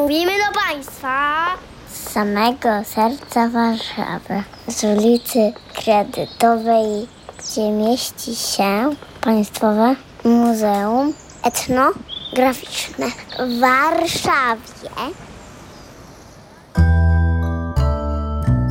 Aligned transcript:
Mówimy 0.00 0.32
do 0.32 0.60
Państwa 0.68 1.46
z 1.88 2.12
samego 2.12 2.68
serca 2.84 3.48
Warszawy, 3.48 4.42
z 4.68 4.84
ulicy 4.84 5.52
Kredytowej, 5.74 7.06
gdzie 7.38 7.70
mieści 7.70 8.36
się 8.36 8.90
Państwowe 9.20 9.96
Muzeum 10.24 11.14
Etnograficzne 11.42 13.06
w 13.38 13.60
Warszawie. 13.60 15.14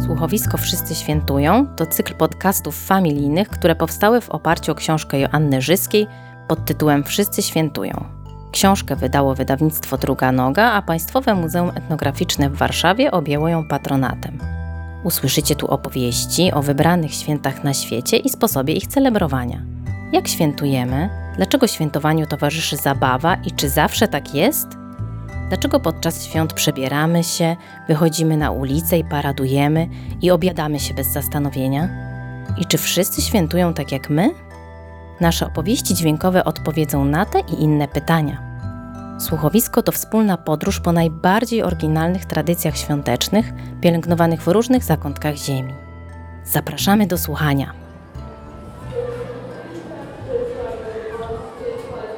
Słuchowisko 0.06 0.58
Wszyscy 0.58 0.96
Świętują 0.96 1.68
to 1.76 1.86
cykl 1.86 2.16
podcastów 2.16 2.86
familijnych, 2.86 3.50
które 3.50 3.76
powstały 3.76 4.22
w 4.22 4.30
oparciu 4.30 4.72
o 4.72 4.76
książkę 4.76 5.20
Joanny 5.20 5.62
Żyskiej 5.62 6.08
pod 6.48 6.66
tytułem 6.66 7.04
Wszyscy 7.04 7.42
Świętują. 7.42 8.19
Książkę 8.52 8.96
wydało 8.96 9.36
wydawnictwo 9.36 9.98
Druga 9.98 10.32
Noga, 10.32 10.72
a 10.72 10.82
Państwowe 10.82 11.36
Muzeum 11.36 11.72
Etnograficzne 11.76 12.50
w 12.50 12.56
Warszawie 12.56 13.12
objęło 13.12 13.50
ją 13.50 13.68
patronatem. 13.68 14.40
Usłyszycie 15.04 15.56
tu 15.56 15.68
opowieści 15.68 16.52
o 16.52 16.62
wybranych 16.62 17.14
świętach 17.14 17.64
na 17.64 17.74
świecie 17.74 18.18
i 18.18 18.30
sposobie 18.30 18.74
ich 18.74 18.88
celebrowania. 18.88 19.62
Jak 20.14 20.28
świętujemy? 20.28 21.10
Dlaczego 21.36 21.68
świętowaniu 21.68 22.26
towarzyszy 22.26 22.78
zabawa 22.78 23.36
i 23.36 23.52
czy 23.52 23.70
zawsze 23.70 24.08
tak 24.08 24.36
jest? 24.36 24.68
Dlaczego 25.50 25.80
podczas 25.80 26.26
świąt 26.26 26.54
przebieramy 26.54 27.24
się, 27.24 27.56
wychodzimy 27.88 28.38
na 28.38 28.52
ulicę 28.52 28.98
i 28.98 29.04
paradujemy 29.04 29.88
i 30.22 30.32
obiadamy 30.32 30.80
się 30.80 30.94
bez 30.94 31.08
zastanowienia? 31.08 31.90
I 32.58 32.66
czy 32.66 32.78
wszyscy 32.78 33.22
świętują 33.22 33.74
tak 33.74 33.92
jak 33.92 34.10
my? 34.10 34.30
Nasze 35.22 35.46
opowieści 35.46 35.94
dźwiękowe 35.94 36.44
odpowiedzą 36.44 37.06
na 37.06 37.26
te 37.26 37.40
i 37.40 37.64
inne 37.64 37.88
pytania. 37.88 38.42
Słuchowisko 39.20 39.84
to 39.84 39.92
wspólna 39.92 40.38
podróż 40.38 40.80
po 40.80 40.92
najbardziej 40.92 41.64
oryginalnych 41.64 42.26
tradycjach 42.26 42.78
świątecznych, 42.78 43.46
pielęgnowanych 43.82 44.42
w 44.42 44.48
różnych 44.48 44.84
zakątkach 44.84 45.36
Ziemi. 45.36 45.74
Zapraszamy 46.46 47.08
do 47.08 47.18
słuchania. 47.18 47.74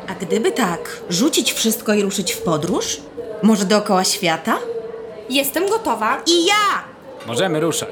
A 0.08 0.14
gdyby 0.14 0.52
tak, 0.52 1.02
rzucić 1.10 1.54
wszystko 1.54 1.94
i 1.94 2.02
ruszyć 2.02 2.34
w 2.34 2.42
podróż? 2.42 3.02
Może 3.44 3.66
dookoła 3.66 4.04
świata? 4.04 4.58
Jestem 5.30 5.70
gotowa. 5.70 6.22
I 6.28 6.46
ja! 6.46 6.84
Możemy 7.28 7.60
ruszać. 7.60 7.90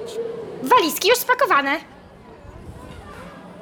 Walizki 0.63 1.09
już 1.09 1.17
spakowane. 1.17 1.77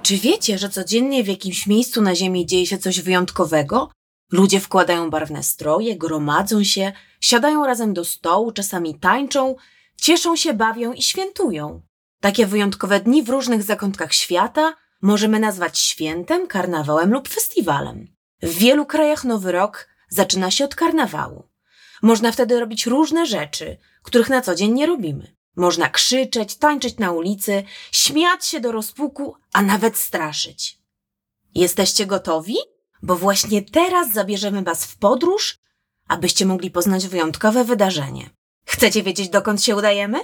Czy 0.07 0.17
wiecie, 0.17 0.57
że 0.57 0.69
codziennie 0.69 1.23
w 1.23 1.27
jakimś 1.27 1.67
miejscu 1.67 2.01
na 2.01 2.15
Ziemi 2.15 2.45
dzieje 2.45 2.65
się 2.65 2.77
coś 2.77 3.01
wyjątkowego? 3.01 3.91
Ludzie 4.31 4.59
wkładają 4.59 5.09
barwne 5.09 5.43
stroje, 5.43 5.95
gromadzą 5.95 6.63
się, 6.63 6.91
siadają 7.21 7.65
razem 7.65 7.93
do 7.93 8.05
stołu, 8.05 8.51
czasami 8.51 8.99
tańczą, 8.99 9.55
cieszą 9.97 10.35
się, 10.35 10.53
bawią 10.53 10.93
i 10.93 11.01
świętują. 11.01 11.81
Takie 12.21 12.45
wyjątkowe 12.45 12.99
dni 12.99 13.23
w 13.23 13.29
różnych 13.29 13.63
zakątkach 13.63 14.13
świata 14.13 14.75
możemy 15.01 15.39
nazwać 15.39 15.79
świętem, 15.79 16.47
karnawałem 16.47 17.13
lub 17.13 17.29
festiwalem. 17.29 18.07
W 18.41 18.53
wielu 18.53 18.85
krajach 18.85 19.23
Nowy 19.23 19.51
Rok 19.51 19.87
zaczyna 20.09 20.51
się 20.51 20.65
od 20.65 20.75
karnawału. 20.75 21.49
Można 22.01 22.31
wtedy 22.31 22.59
robić 22.59 22.85
różne 22.85 23.25
rzeczy, 23.25 23.77
których 24.03 24.29
na 24.29 24.41
co 24.41 24.55
dzień 24.55 24.71
nie 24.71 24.85
robimy. 24.85 25.35
Można 25.57 25.89
krzyczeć, 25.89 26.55
tańczyć 26.55 26.97
na 26.97 27.11
ulicy, 27.11 27.63
śmiać 27.91 28.45
się 28.45 28.59
do 28.59 28.71
rozpuku, 28.71 29.35
a 29.53 29.61
nawet 29.61 29.97
straszyć. 29.97 30.79
Jesteście 31.55 32.05
gotowi? 32.05 32.55
Bo 33.03 33.15
właśnie 33.15 33.61
teraz 33.61 34.13
zabierzemy 34.13 34.61
Was 34.61 34.85
w 34.85 34.97
podróż, 34.97 35.57
abyście 36.07 36.45
mogli 36.45 36.71
poznać 36.71 37.07
wyjątkowe 37.07 37.63
wydarzenie. 37.63 38.29
Chcecie 38.65 39.03
wiedzieć, 39.03 39.29
dokąd 39.29 39.63
się 39.63 39.75
udajemy? 39.75 40.19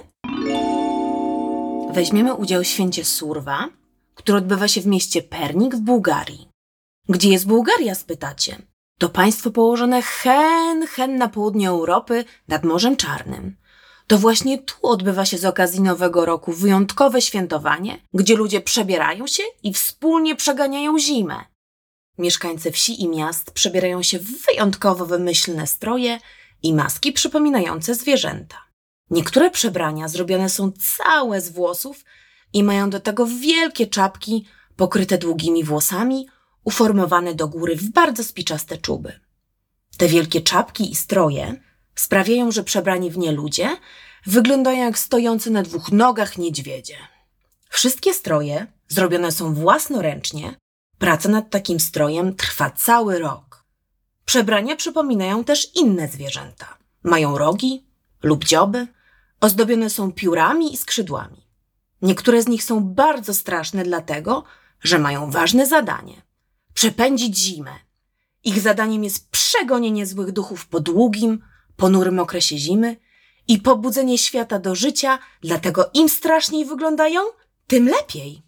Weźmiemy 1.92 2.34
udział 2.34 2.62
w 2.62 2.66
święcie 2.66 3.04
Surwa, 3.04 3.68
które 4.14 4.38
odbywa 4.38 4.68
się 4.68 4.80
w 4.80 4.86
mieście 4.86 5.22
Pernik 5.22 5.76
w 5.76 5.80
Bułgarii. 5.80 6.48
Gdzie 7.08 7.28
jest 7.28 7.46
Bułgaria, 7.46 7.94
spytacie? 7.94 8.62
To 8.98 9.08
państwo 9.08 9.50
położone 9.50 10.02
hen, 10.02 10.86
hen 10.86 11.16
na 11.16 11.28
południu 11.28 11.70
Europy 11.70 12.24
nad 12.48 12.64
Morzem 12.64 12.96
Czarnym. 12.96 13.56
To 14.06 14.18
właśnie 14.18 14.58
tu 14.58 14.74
odbywa 14.82 15.24
się 15.24 15.38
z 15.38 15.44
okazji 15.44 15.80
Nowego 15.80 16.24
Roku 16.24 16.52
wyjątkowe 16.52 17.22
świętowanie, 17.22 17.98
gdzie 18.14 18.36
ludzie 18.36 18.60
przebierają 18.60 19.26
się 19.26 19.42
i 19.62 19.74
wspólnie 19.74 20.36
przeganiają 20.36 20.98
zimę. 20.98 21.44
Mieszkańcy 22.18 22.72
wsi 22.72 23.02
i 23.02 23.08
miast 23.08 23.50
przebierają 23.50 24.02
się 24.02 24.18
w 24.18 24.46
wyjątkowo 24.46 25.06
wymyślne 25.06 25.66
stroje 25.66 26.18
i 26.62 26.74
maski 26.74 27.12
przypominające 27.12 27.94
zwierzęta. 27.94 28.56
Niektóre 29.10 29.50
przebrania 29.50 30.08
zrobione 30.08 30.48
są 30.48 30.72
całe 30.96 31.40
z 31.40 31.48
włosów 31.48 32.04
i 32.52 32.64
mają 32.64 32.90
do 32.90 33.00
tego 33.00 33.26
wielkie 33.26 33.86
czapki 33.86 34.46
pokryte 34.76 35.18
długimi 35.18 35.64
włosami, 35.64 36.28
uformowane 36.64 37.34
do 37.34 37.48
góry 37.48 37.76
w 37.76 37.90
bardzo 37.90 38.24
spiczaste 38.24 38.78
czuby. 38.78 39.20
Te 39.96 40.08
wielkie 40.08 40.40
czapki 40.40 40.90
i 40.90 40.94
stroje 40.94 41.60
sprawiają, 41.94 42.52
że 42.52 42.64
przebrani 42.64 43.10
w 43.10 43.18
nie 43.18 43.32
ludzie 43.32 43.76
wyglądają 44.26 44.84
jak 44.84 44.98
stojący 44.98 45.50
na 45.50 45.62
dwóch 45.62 45.92
nogach 45.92 46.38
niedźwiedzie. 46.38 46.96
Wszystkie 47.68 48.14
stroje 48.14 48.66
zrobione 48.88 49.32
są 49.32 49.54
własnoręcznie. 49.54 50.54
Praca 50.98 51.28
nad 51.28 51.50
takim 51.50 51.80
strojem 51.80 52.36
trwa 52.36 52.70
cały 52.70 53.18
rok. 53.18 53.64
Przebrania 54.24 54.76
przypominają 54.76 55.44
też 55.44 55.74
inne 55.74 56.08
zwierzęta. 56.08 56.78
Mają 57.02 57.38
rogi 57.38 57.86
lub 58.22 58.44
dzioby, 58.44 58.86
ozdobione 59.40 59.90
są 59.90 60.12
piórami 60.12 60.74
i 60.74 60.76
skrzydłami. 60.76 61.46
Niektóre 62.02 62.42
z 62.42 62.48
nich 62.48 62.64
są 62.64 62.84
bardzo 62.84 63.34
straszne 63.34 63.84
dlatego, 63.84 64.44
że 64.80 64.98
mają 64.98 65.30
ważne 65.30 65.66
zadanie 65.66 66.22
przepędzić 66.74 67.38
zimę. 67.38 67.72
Ich 68.44 68.60
zadaniem 68.60 69.04
jest 69.04 69.30
przegonienie 69.30 70.06
złych 70.06 70.32
duchów 70.32 70.66
po 70.66 70.80
długim, 70.80 71.44
ponurym 71.76 72.18
okresie 72.18 72.58
zimy 72.58 72.96
i 73.48 73.58
pobudzenie 73.58 74.18
świata 74.18 74.58
do 74.58 74.74
życia, 74.74 75.18
dlatego 75.40 75.90
im 75.94 76.08
straszniej 76.08 76.64
wyglądają, 76.64 77.20
tym 77.66 77.88
lepiej. 77.88 78.42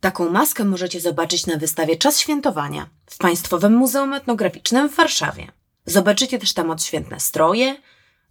Taką 0.00 0.30
maskę 0.30 0.64
możecie 0.64 1.00
zobaczyć 1.00 1.46
na 1.46 1.56
wystawie 1.56 1.96
Czas 1.96 2.18
Świętowania 2.18 2.88
w 3.06 3.18
Państwowym 3.18 3.74
Muzeum 3.74 4.12
Etnograficznym 4.12 4.88
w 4.88 4.94
Warszawie. 4.94 5.52
Zobaczycie 5.86 6.38
też 6.38 6.52
tam 6.52 6.70
odświętne 6.70 7.20
stroje, 7.20 7.76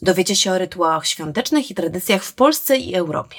dowiecie 0.01 0.35
się 0.35 0.51
o 0.51 0.57
rytuałach 0.57 1.07
świątecznych 1.07 1.72
i 1.72 1.75
tradycjach 1.75 2.23
w 2.23 2.34
Polsce 2.34 2.78
i 2.78 2.95
Europie. 2.95 3.38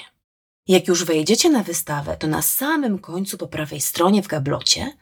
Jak 0.67 0.87
już 0.87 1.03
wejdziecie 1.03 1.49
na 1.49 1.63
wystawę, 1.63 2.17
to 2.17 2.27
na 2.27 2.41
samym 2.41 2.99
końcu 2.99 3.37
po 3.37 3.47
prawej 3.47 3.81
stronie 3.81 4.23
w 4.23 4.27
gablocie 4.27 4.97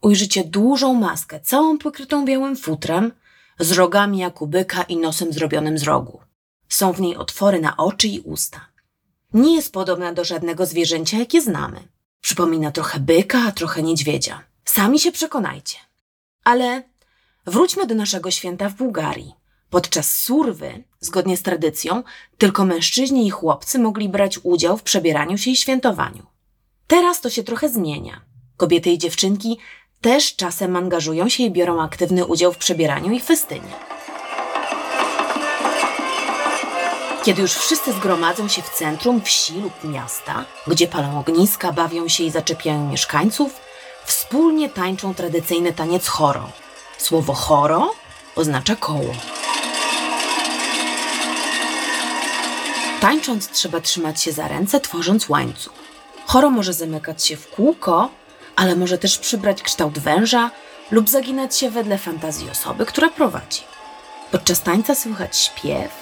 ujrzycie 0.00 0.44
dużą 0.44 0.94
maskę, 0.94 1.40
całą 1.40 1.78
pokrytą 1.78 2.24
białym 2.24 2.56
futrem, 2.56 3.12
z 3.58 3.72
rogami 3.72 4.18
jak 4.18 4.42
u 4.42 4.46
byka 4.46 4.82
i 4.82 4.96
nosem 4.96 5.32
zrobionym 5.32 5.78
z 5.78 5.82
rogu. 5.82 6.20
Są 6.68 6.92
w 6.92 7.00
niej 7.00 7.16
otwory 7.16 7.60
na 7.60 7.76
oczy 7.76 8.08
i 8.08 8.20
usta. 8.20 8.66
Nie 9.34 9.54
jest 9.54 9.72
podobna 9.72 10.12
do 10.12 10.24
żadnego 10.24 10.66
zwierzęcia, 10.66 11.18
jakie 11.18 11.40
znamy. 11.40 11.88
Przypomina 12.20 12.72
trochę 12.72 13.00
byka, 13.00 13.42
a 13.48 13.52
trochę 13.52 13.82
niedźwiedzia. 13.82 14.42
Sami 14.64 14.98
się 14.98 15.12
przekonajcie. 15.12 15.78
Ale 16.44 16.82
wróćmy 17.46 17.86
do 17.86 17.94
naszego 17.94 18.30
święta 18.30 18.68
w 18.68 18.74
Bułgarii. 18.74 19.34
Podczas 19.70 20.18
surwy, 20.18 20.84
zgodnie 21.00 21.36
z 21.36 21.42
tradycją, 21.42 22.02
tylko 22.38 22.64
mężczyźni 22.64 23.26
i 23.26 23.30
chłopcy 23.30 23.78
mogli 23.78 24.08
brać 24.08 24.38
udział 24.42 24.76
w 24.76 24.82
przebieraniu 24.82 25.38
się 25.38 25.50
i 25.50 25.56
świętowaniu. 25.56 26.26
Teraz 26.86 27.20
to 27.20 27.30
się 27.30 27.42
trochę 27.42 27.68
zmienia. 27.68 28.20
Kobiety 28.56 28.90
i 28.90 28.98
dziewczynki 28.98 29.58
też 30.00 30.36
czasem 30.36 30.76
angażują 30.76 31.28
się 31.28 31.42
i 31.42 31.50
biorą 31.50 31.82
aktywny 31.82 32.26
udział 32.26 32.52
w 32.52 32.58
przebieraniu 32.58 33.12
i 33.12 33.20
festynie. 33.20 33.72
Kiedy 37.24 37.42
już 37.42 37.54
wszyscy 37.54 37.92
zgromadzą 37.92 38.48
się 38.48 38.62
w 38.62 38.70
centrum 38.70 39.20
wsi 39.20 39.60
lub 39.60 39.84
miasta, 39.84 40.44
gdzie 40.66 40.86
palą 40.86 41.18
ogniska, 41.18 41.72
bawią 41.72 42.08
się 42.08 42.24
i 42.24 42.30
zaczepiają 42.30 42.90
mieszkańców, 42.90 43.60
wspólnie 44.04 44.68
tańczą 44.68 45.14
tradycyjny 45.14 45.72
taniec 45.72 46.06
choro. 46.06 46.50
Słowo 46.98 47.32
choro 47.32 47.94
oznacza 48.36 48.76
koło. 48.76 49.14
Tańcząc 53.00 53.48
trzeba 53.48 53.80
trzymać 53.80 54.22
się 54.22 54.32
za 54.32 54.48
ręce, 54.48 54.80
tworząc 54.80 55.28
łańcuch. 55.28 55.74
Choro 56.26 56.50
może 56.50 56.72
zamykać 56.72 57.26
się 57.26 57.36
w 57.36 57.50
kółko, 57.50 58.10
ale 58.56 58.76
może 58.76 58.98
też 58.98 59.18
przybrać 59.18 59.62
kształt 59.62 59.98
węża 59.98 60.50
lub 60.90 61.08
zaginać 61.08 61.56
się 61.56 61.70
wedle 61.70 61.98
fantazji 61.98 62.50
osoby, 62.50 62.86
która 62.86 63.08
prowadzi. 63.10 63.60
Podczas 64.30 64.62
tańca 64.62 64.94
słychać 64.94 65.38
śpiew, 65.38 65.92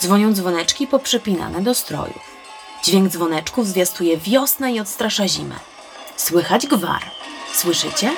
dzwonią 0.00 0.32
dzwoneczki 0.32 0.86
poprzepinane 0.86 1.62
do 1.62 1.74
strojów. 1.74 2.38
Dźwięk 2.84 3.12
dzwoneczków 3.12 3.66
zwiastuje 3.66 4.16
wiosnę 4.16 4.72
i 4.72 4.80
odstrasza 4.80 5.28
zimę. 5.28 5.56
Słychać 6.16 6.66
gwar. 6.66 7.02
Słyszycie? 7.54 8.12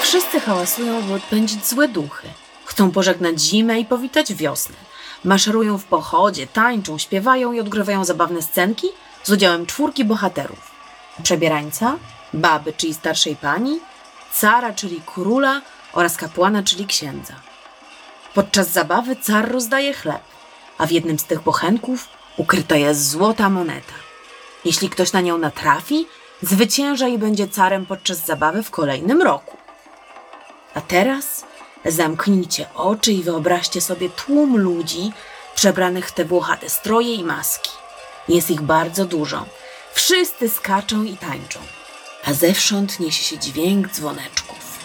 Wszyscy 0.00 0.40
hałasują, 0.40 1.02
by 1.02 1.14
odpędzić 1.14 1.66
złe 1.66 1.88
duchy. 1.88 2.28
Chcą 2.64 2.90
pożegnać 2.90 3.40
zimę 3.40 3.80
i 3.80 3.84
powitać 3.84 4.34
wiosnę. 4.34 4.76
Maszerują 5.24 5.78
w 5.78 5.84
pochodzie, 5.84 6.46
tańczą, 6.46 6.98
śpiewają 6.98 7.52
i 7.52 7.60
odgrywają 7.60 8.04
zabawne 8.04 8.42
scenki 8.42 8.86
z 9.24 9.30
udziałem 9.30 9.66
czwórki 9.66 10.04
bohaterów. 10.04 10.70
Przebierańca, 11.22 11.96
baby, 12.34 12.72
czyli 12.72 12.94
starszej 12.94 13.36
pani, 13.36 13.80
cara, 14.32 14.72
czyli 14.72 15.02
króla 15.06 15.62
oraz 15.92 16.16
kapłana, 16.16 16.62
czyli 16.62 16.86
księdza. 16.86 17.34
Podczas 18.34 18.70
zabawy 18.70 19.16
car 19.16 19.52
rozdaje 19.52 19.94
chleb, 19.94 20.22
a 20.78 20.86
w 20.86 20.90
jednym 20.90 21.18
z 21.18 21.24
tych 21.24 21.42
bochenków 21.42 22.08
ukryta 22.36 22.76
jest 22.76 23.10
złota 23.10 23.50
moneta. 23.50 23.92
Jeśli 24.64 24.90
ktoś 24.90 25.12
na 25.12 25.20
nią 25.20 25.38
natrafi, 25.38 26.06
zwycięża 26.42 27.08
i 27.08 27.18
będzie 27.18 27.48
carem 27.48 27.86
podczas 27.86 28.26
zabawy 28.26 28.62
w 28.62 28.70
kolejnym 28.70 29.22
roku. 29.22 29.56
A 30.74 30.80
teraz 30.80 31.44
zamknijcie 31.88 32.66
oczy 32.74 33.12
i 33.12 33.22
wyobraźcie 33.22 33.80
sobie 33.80 34.08
tłum 34.08 34.56
ludzi 34.56 35.12
przebranych 35.54 36.08
w 36.08 36.12
te 36.12 36.24
włochate 36.24 36.70
stroje 36.70 37.14
i 37.14 37.24
maski. 37.24 37.70
Jest 38.28 38.50
ich 38.50 38.62
bardzo 38.62 39.04
dużo. 39.04 39.46
Wszyscy 39.94 40.48
skaczą 40.48 41.04
i 41.04 41.16
tańczą, 41.16 41.60
a 42.24 42.32
zewsząd 42.32 43.00
niesie 43.00 43.24
się 43.24 43.38
dźwięk 43.38 43.88
dzwoneczków. 43.88 44.78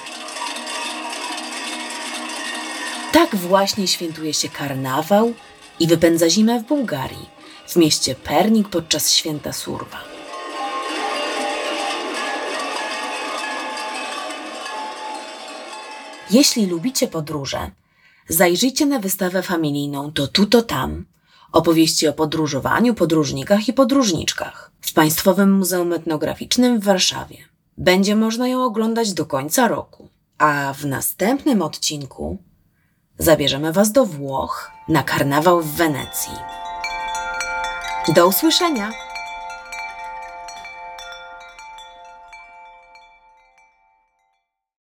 Tak 3.12 3.36
właśnie 3.36 3.88
świętuje 3.88 4.34
się 4.34 4.50
karnawał 4.50 5.34
i 5.80 5.88
wypędza 5.88 6.30
zimę 6.30 6.60
w 6.60 6.64
Bułgarii, 6.64 7.30
w 7.68 7.76
mieście 7.76 8.16
Pernik 8.16 8.70
podczas 8.70 9.12
święta 9.12 9.54
Surwa. 9.54 10.11
Jeśli 16.32 16.66
lubicie 16.66 17.08
podróże, 17.08 17.72
zajrzyjcie 18.30 18.86
na 18.86 19.00
wystawę 19.00 19.44
familijną 19.44 20.12
To 20.12 20.28
tu, 20.28 20.46
to 20.46 20.62
tam. 20.62 21.06
Opowieści 21.52 22.08
o 22.08 22.14
podróżowaniu, 22.14 22.94
podróżnikach 22.94 23.68
i 23.68 23.74
podróżniczkach 23.74 24.72
w 24.82 24.94
Państwowym 24.94 25.52
Muzeum 25.52 25.94
Etnograficznym 25.94 26.80
w 26.80 26.84
Warszawie. 26.84 27.38
Będzie 27.78 28.16
można 28.16 28.48
ją 28.48 28.64
oglądać 28.64 29.14
do 29.14 29.26
końca 29.26 29.68
roku. 29.68 30.10
A 30.38 30.74
w 30.74 30.86
następnym 30.86 31.62
odcinku 31.62 32.38
zabierzemy 33.18 33.74
Was 33.74 33.92
do 33.92 34.06
Włoch 34.06 34.72
na 34.88 35.04
karnawał 35.04 35.62
w 35.62 35.76
Wenecji. 35.76 36.34
Do 38.16 38.28
usłyszenia! 38.28 39.11